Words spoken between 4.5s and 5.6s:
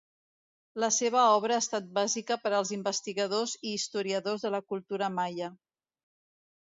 la cultura maia.